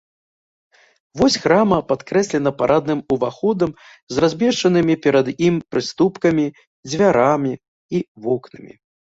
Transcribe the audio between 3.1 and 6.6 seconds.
уваходам з размешчанымі перад ім прыступкамі,